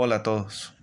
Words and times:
Hola 0.00 0.14
a 0.14 0.22
todos. 0.22 0.74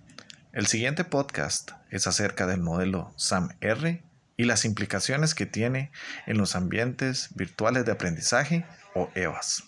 El 0.52 0.66
siguiente 0.66 1.02
podcast 1.02 1.70
es 1.88 2.06
acerca 2.06 2.46
del 2.46 2.60
modelo 2.60 3.14
SAM-R 3.16 4.02
y 4.36 4.44
las 4.44 4.66
implicaciones 4.66 5.34
que 5.34 5.46
tiene 5.46 5.90
en 6.26 6.36
los 6.36 6.54
ambientes 6.54 7.30
virtuales 7.34 7.86
de 7.86 7.92
aprendizaje 7.92 8.66
o 8.94 9.08
EVAs. 9.14 9.64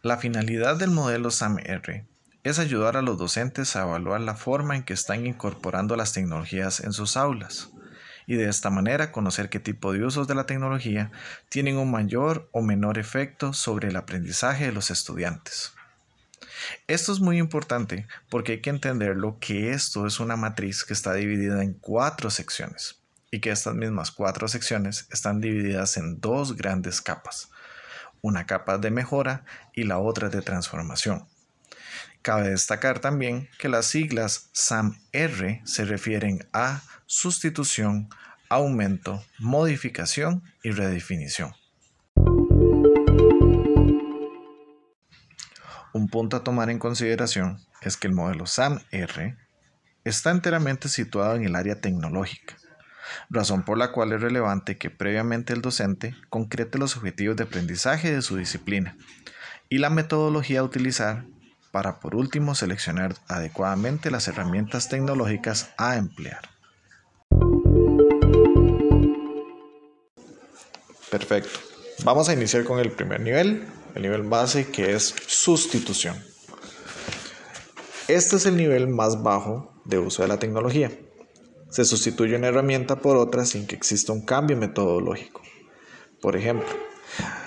La 0.00 0.16
finalidad 0.16 0.76
del 0.76 0.92
modelo 0.92 1.30
SAM-R 1.30 2.06
es 2.42 2.58
ayudar 2.58 2.96
a 2.96 3.02
los 3.02 3.18
docentes 3.18 3.76
a 3.76 3.82
evaluar 3.82 4.22
la 4.22 4.34
forma 4.34 4.74
en 4.74 4.82
que 4.82 4.94
están 4.94 5.26
incorporando 5.26 5.96
las 5.96 6.14
tecnologías 6.14 6.80
en 6.80 6.94
sus 6.94 7.18
aulas 7.18 7.68
y 8.26 8.36
de 8.36 8.48
esta 8.48 8.70
manera 8.70 9.12
conocer 9.12 9.50
qué 9.50 9.60
tipo 9.60 9.92
de 9.92 10.06
usos 10.06 10.26
de 10.26 10.36
la 10.36 10.46
tecnología 10.46 11.12
tienen 11.50 11.76
un 11.76 11.90
mayor 11.90 12.48
o 12.52 12.62
menor 12.62 12.96
efecto 12.96 13.52
sobre 13.52 13.88
el 13.88 13.96
aprendizaje 13.96 14.64
de 14.64 14.72
los 14.72 14.90
estudiantes. 14.90 15.74
Esto 16.86 17.12
es 17.12 17.20
muy 17.20 17.38
importante 17.38 18.06
porque 18.28 18.52
hay 18.52 18.60
que 18.60 18.70
entenderlo 18.70 19.38
que 19.40 19.70
esto 19.70 20.06
es 20.06 20.20
una 20.20 20.36
matriz 20.36 20.84
que 20.84 20.92
está 20.92 21.14
dividida 21.14 21.62
en 21.62 21.74
cuatro 21.74 22.30
secciones 22.30 23.00
y 23.30 23.40
que 23.40 23.50
estas 23.50 23.74
mismas 23.74 24.10
cuatro 24.10 24.48
secciones 24.48 25.06
están 25.10 25.40
divididas 25.40 25.96
en 25.96 26.20
dos 26.20 26.56
grandes 26.56 27.00
capas, 27.00 27.50
una 28.22 28.46
capa 28.46 28.78
de 28.78 28.90
mejora 28.90 29.44
y 29.74 29.84
la 29.84 29.98
otra 29.98 30.28
de 30.28 30.42
transformación. 30.42 31.26
Cabe 32.22 32.50
destacar 32.50 32.98
también 32.98 33.48
que 33.58 33.68
las 33.68 33.86
siglas 33.86 34.50
SAM-R 34.52 35.62
se 35.64 35.84
refieren 35.84 36.46
a 36.52 36.82
sustitución, 37.06 38.10
aumento, 38.50 39.24
modificación 39.38 40.42
y 40.62 40.72
redefinición. 40.72 41.54
Un 45.92 46.08
punto 46.08 46.36
a 46.36 46.44
tomar 46.44 46.70
en 46.70 46.78
consideración 46.78 47.58
es 47.82 47.96
que 47.96 48.06
el 48.06 48.12
modelo 48.12 48.46
SAM-R 48.46 49.36
está 50.04 50.30
enteramente 50.30 50.88
situado 50.88 51.34
en 51.34 51.44
el 51.44 51.56
área 51.56 51.80
tecnológica, 51.80 52.56
razón 53.28 53.64
por 53.64 53.76
la 53.76 53.90
cual 53.90 54.12
es 54.12 54.20
relevante 54.20 54.78
que 54.78 54.90
previamente 54.90 55.52
el 55.52 55.62
docente 55.62 56.14
concrete 56.28 56.78
los 56.78 56.96
objetivos 56.96 57.36
de 57.36 57.44
aprendizaje 57.44 58.12
de 58.12 58.22
su 58.22 58.36
disciplina 58.36 58.96
y 59.68 59.78
la 59.78 59.90
metodología 59.90 60.60
a 60.60 60.64
utilizar 60.64 61.24
para 61.72 61.98
por 61.98 62.14
último 62.14 62.54
seleccionar 62.54 63.14
adecuadamente 63.28 64.10
las 64.10 64.28
herramientas 64.28 64.88
tecnológicas 64.88 65.70
a 65.76 65.96
emplear. 65.96 66.42
Perfecto. 71.10 71.58
Vamos 72.04 72.28
a 72.28 72.32
iniciar 72.32 72.64
con 72.64 72.78
el 72.78 72.92
primer 72.92 73.20
nivel, 73.20 73.66
el 73.94 74.02
nivel 74.02 74.22
base 74.22 74.70
que 74.70 74.94
es 74.94 75.14
sustitución. 75.26 76.16
Este 78.08 78.36
es 78.36 78.46
el 78.46 78.56
nivel 78.56 78.88
más 78.88 79.22
bajo 79.22 79.72
de 79.84 79.98
uso 79.98 80.22
de 80.22 80.28
la 80.28 80.38
tecnología. 80.38 80.90
Se 81.70 81.84
sustituye 81.84 82.36
una 82.36 82.48
herramienta 82.48 82.96
por 82.96 83.16
otra 83.16 83.44
sin 83.44 83.66
que 83.66 83.76
exista 83.76 84.12
un 84.12 84.24
cambio 84.24 84.56
metodológico. 84.56 85.42
Por 86.20 86.36
ejemplo, 86.36 86.68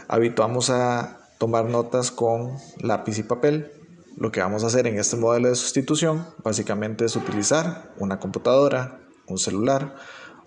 habituamos 0.07 0.69
a 0.69 1.29
tomar 1.37 1.65
notas 1.65 2.11
con 2.11 2.57
lápiz 2.79 3.17
y 3.19 3.23
papel. 3.23 3.71
Lo 4.15 4.31
que 4.31 4.39
vamos 4.39 4.63
a 4.63 4.67
hacer 4.67 4.87
en 4.87 4.97
este 4.97 5.17
modelo 5.17 5.49
de 5.49 5.55
sustitución 5.55 6.25
básicamente 6.43 7.03
es 7.05 7.15
utilizar 7.15 7.93
una 7.97 8.19
computadora, 8.19 9.01
un 9.27 9.37
celular, 9.37 9.95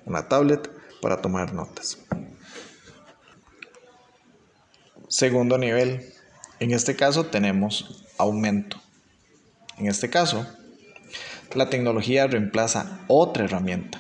una 0.07 0.29
tablet 0.29 0.71
para 1.03 1.21
tomar 1.21 1.53
notas. 1.53 1.99
Segundo 5.17 5.57
nivel. 5.57 6.03
En 6.61 6.73
este 6.73 6.95
caso 6.95 7.25
tenemos 7.25 8.05
aumento. 8.19 8.77
En 9.79 9.87
este 9.87 10.11
caso, 10.11 10.47
la 11.55 11.71
tecnología 11.71 12.27
reemplaza 12.27 13.01
otra 13.09 13.47
herramienta 13.47 13.99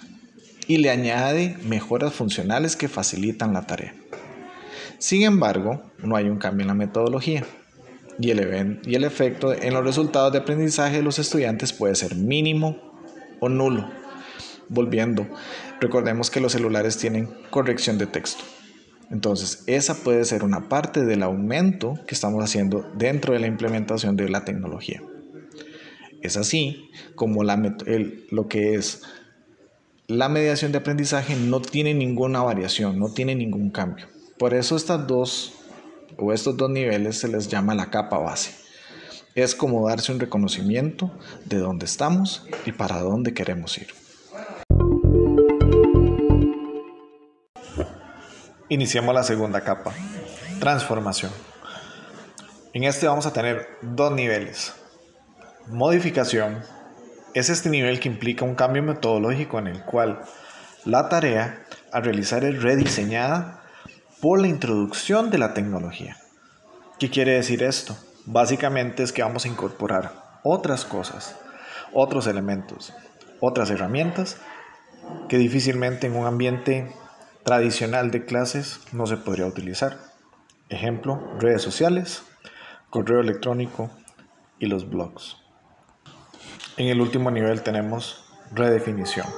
y 0.67 0.77
le 0.77 0.91
añade 0.91 1.57
mejoras 1.65 2.13
funcionales 2.13 2.77
que 2.77 2.89
facilitan 2.89 3.55
la 3.55 3.67
tarea. 3.67 3.95
Sin 4.99 5.23
embargo, 5.23 5.81
no 6.03 6.17
hay 6.17 6.29
un 6.29 6.37
cambio 6.37 6.65
en 6.65 6.69
la 6.69 6.75
metodología 6.75 7.47
y 8.21 8.31
el, 8.33 8.83
y 8.85 8.95
el 8.95 9.05
efecto 9.05 9.55
en 9.55 9.73
los 9.73 9.85
resultados 9.87 10.33
de 10.33 10.41
aprendizaje 10.41 10.97
de 10.97 11.03
los 11.03 11.19
estudiantes 11.19 11.73
puede 11.73 11.95
ser 11.95 12.15
mínimo 12.15 12.77
o 13.41 13.49
nulo. 13.49 13.91
Volviendo, 14.69 15.27
recordemos 15.81 16.31
que 16.31 16.41
los 16.41 16.53
celulares 16.53 16.99
tienen 16.99 17.31
corrección 17.49 17.97
de 17.97 18.07
texto. 18.07 18.45
Entonces, 19.11 19.63
esa 19.67 19.95
puede 19.95 20.25
ser 20.25 20.43
una 20.43 20.69
parte 20.69 21.05
del 21.05 21.23
aumento 21.23 21.95
que 22.07 22.15
estamos 22.15 22.43
haciendo 22.43 22.91
dentro 22.97 23.35
de 23.35 23.41
la 23.41 23.47
implementación 23.47 24.17
de 24.17 24.29
la 24.29 24.45
tecnología. 24.45 25.03
Es 26.23 26.37
así 26.37 26.91
como 27.15 27.45
lo 27.45 28.49
que 28.49 28.75
es 28.75 29.03
la 30.09 30.29
mediación 30.29 30.73
de 30.73 30.79
aprendizaje 30.79 31.37
no 31.37 31.61
tiene 31.61 31.95
ninguna 31.95 32.43
variación, 32.43 32.99
no 32.99 33.13
tiene 33.13 33.35
ningún 33.35 33.71
cambio. 33.71 34.07
Por 34.39 34.55
eso 34.55 34.77
estas 34.77 35.07
dos 35.07 35.55
o 36.17 36.33
estos 36.33 36.57
dos 36.57 36.71
niveles 36.71 37.19
se 37.19 37.29
les 37.29 37.49
llama 37.49 37.75
la 37.75 37.91
capa 37.91 38.19
base. 38.19 38.53
Es 39.35 39.55
como 39.55 39.87
darse 39.89 40.13
un 40.13 40.21
reconocimiento 40.21 41.11
de 41.45 41.59
dónde 41.59 41.87
estamos 41.87 42.45
y 42.65 42.73
para 42.73 43.01
dónde 43.01 43.35
queremos 43.35 43.77
ir. 43.79 43.89
Iniciamos 48.69 49.15
la 49.15 49.23
segunda 49.23 49.61
capa, 49.61 49.93
transformación. 50.59 51.31
En 52.73 52.83
este 52.83 53.07
vamos 53.07 53.25
a 53.25 53.33
tener 53.33 53.69
dos 53.81 54.11
niveles. 54.11 54.75
Modificación 55.69 56.65
es 57.33 57.49
este 57.49 57.71
nivel 57.71 58.01
que 58.01 58.09
implica 58.09 58.45
un 58.45 58.57
cambio 58.57 58.83
metodológico 58.83 59.61
en 59.61 59.69
el 59.69 59.85
cual 59.85 60.21
la 60.85 61.09
tarea 61.09 61.65
a 61.93 62.01
realizar 62.01 62.43
es 62.43 62.61
rediseñada 62.61 63.63
por 64.21 64.41
la 64.41 64.49
introducción 64.49 65.31
de 65.31 65.39
la 65.39 65.55
tecnología. 65.55 66.17
¿Qué 66.99 67.09
quiere 67.09 67.35
decir 67.35 67.63
esto? 67.63 67.97
Básicamente 68.25 69.05
es 69.05 69.13
que 69.13 69.23
vamos 69.23 69.45
a 69.45 69.49
incorporar 69.49 70.41
otras 70.43 70.85
cosas, 70.85 71.37
otros 71.93 72.27
elementos, 72.27 72.93
otras 73.39 73.71
herramientas 73.71 74.39
que 75.29 75.39
difícilmente 75.39 76.09
en 76.09 76.17
un 76.17 76.27
ambiente 76.27 76.93
tradicional 77.47 78.11
de 78.11 78.25
clases 78.25 78.81
no 78.91 79.07
se 79.07 79.17
podría 79.17 79.47
utilizar. 79.47 79.99
Ejemplo, 80.69 81.23
redes 81.39 81.63
sociales, 81.63 82.25
correo 82.91 83.21
electrónico 83.21 83.89
y 84.59 84.67
los 84.67 84.91
blogs. 84.91 85.37
En 86.77 86.89
el 86.89 87.01
último 87.01 87.31
nivel 87.31 87.63
tenemos 87.63 88.25
redefinición. 88.53 89.29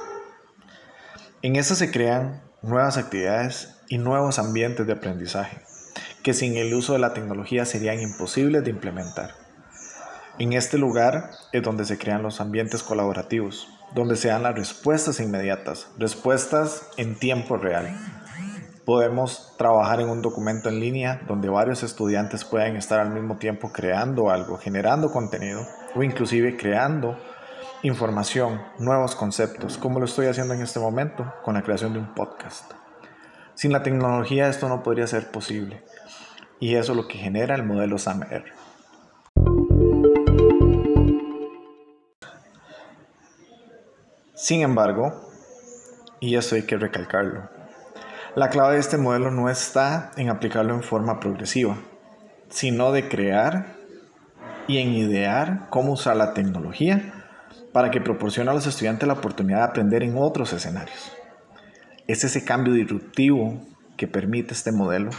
En 1.43 1.55
esta 1.55 1.75
se 1.75 1.91
crean 1.91 2.41
nuevas 2.63 2.97
actividades 2.97 3.79
y 3.89 3.99
nuevos 3.99 4.39
ambientes 4.39 4.87
de 4.87 4.93
aprendizaje 4.93 5.61
que 6.23 6.33
sin 6.33 6.57
el 6.57 6.73
uso 6.73 6.93
de 6.93 6.99
la 6.99 7.13
tecnología 7.13 7.63
serían 7.65 8.01
imposibles 8.01 8.63
de 8.63 8.71
implementar. 8.71 9.35
En 10.39 10.53
este 10.53 10.79
lugar 10.79 11.29
es 11.51 11.61
donde 11.61 11.85
se 11.85 11.99
crean 11.99 12.23
los 12.23 12.41
ambientes 12.41 12.81
colaborativos, 12.81 13.67
donde 13.93 14.15
se 14.15 14.29
dan 14.29 14.43
las 14.43 14.55
respuestas 14.55 15.19
inmediatas, 15.19 15.87
respuestas 15.97 16.89
en 16.97 17.17
tiempo 17.17 17.57
real. 17.57 17.97
Podemos 18.85 19.55
trabajar 19.57 20.01
en 20.01 20.09
un 20.09 20.21
documento 20.21 20.69
en 20.69 20.79
línea 20.79 21.21
donde 21.27 21.49
varios 21.49 21.83
estudiantes 21.83 22.43
pueden 22.43 22.75
estar 22.75 22.99
al 22.99 23.11
mismo 23.11 23.37
tiempo 23.37 23.71
creando 23.71 24.29
algo, 24.29 24.57
generando 24.57 25.11
contenido 25.11 25.65
o 25.95 26.03
inclusive 26.03 26.57
creando 26.57 27.17
información, 27.83 28.61
nuevos 28.77 29.15
conceptos, 29.15 29.77
como 29.77 29.99
lo 29.99 30.05
estoy 30.05 30.27
haciendo 30.27 30.53
en 30.53 30.61
este 30.61 30.79
momento 30.79 31.31
con 31.43 31.53
la 31.53 31.61
creación 31.61 31.93
de 31.93 31.99
un 31.99 32.13
podcast. 32.13 32.71
Sin 33.53 33.71
la 33.71 33.83
tecnología 33.83 34.49
esto 34.49 34.69
no 34.69 34.83
podría 34.83 35.07
ser 35.07 35.31
posible 35.31 35.83
y 36.59 36.75
eso 36.75 36.93
es 36.93 36.97
lo 36.97 37.07
que 37.07 37.17
genera 37.17 37.55
el 37.55 37.63
modelo 37.63 37.97
SAMR. 37.97 38.45
Sin 44.49 44.61
embargo, 44.61 45.29
y 46.19 46.35
eso 46.35 46.55
hay 46.55 46.63
que 46.63 46.75
recalcarlo, 46.75 47.47
la 48.35 48.49
clave 48.49 48.73
de 48.73 48.79
este 48.79 48.97
modelo 48.97 49.29
no 49.29 49.47
está 49.47 50.09
en 50.17 50.29
aplicarlo 50.29 50.73
en 50.73 50.81
forma 50.81 51.19
progresiva, 51.19 51.77
sino 52.49 52.91
de 52.91 53.07
crear 53.07 53.75
y 54.67 54.79
en 54.79 54.89
idear 54.89 55.67
cómo 55.69 55.93
usar 55.93 56.15
la 56.15 56.33
tecnología 56.33 57.27
para 57.73 57.91
que 57.91 58.01
proporcione 58.01 58.49
a 58.49 58.55
los 58.55 58.65
estudiantes 58.65 59.05
la 59.05 59.13
oportunidad 59.13 59.59
de 59.59 59.65
aprender 59.65 60.01
en 60.01 60.17
otros 60.17 60.51
escenarios. 60.51 61.11
Es 62.07 62.23
ese 62.23 62.43
cambio 62.43 62.73
disruptivo 62.73 63.61
que 63.97 64.07
permite 64.07 64.55
este 64.55 64.71
modelo 64.71 65.11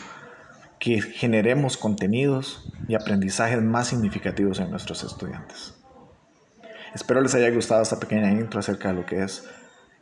que 0.80 1.02
generemos 1.02 1.76
contenidos 1.76 2.68
y 2.88 2.96
aprendizajes 2.96 3.62
más 3.62 3.86
significativos 3.86 4.58
en 4.58 4.72
nuestros 4.72 5.04
estudiantes. 5.04 5.79
Espero 6.94 7.20
les 7.20 7.34
haya 7.34 7.50
gustado 7.50 7.82
esta 7.82 8.00
pequeña 8.00 8.30
intro 8.32 8.60
acerca 8.60 8.88
de 8.88 8.94
lo 8.94 9.06
que 9.06 9.22
es 9.22 9.48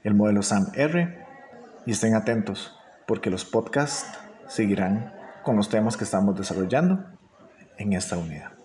el 0.04 0.14
modelo 0.14 0.42
SAM-R 0.42 1.26
y 1.84 1.90
estén 1.90 2.14
atentos 2.14 2.74
porque 3.06 3.30
los 3.30 3.44
podcasts 3.44 4.18
seguirán 4.46 5.14
con 5.42 5.56
los 5.56 5.68
temas 5.68 5.96
que 5.96 6.04
estamos 6.04 6.36
desarrollando 6.36 7.04
en 7.76 7.92
esta 7.92 8.16
unidad. 8.16 8.57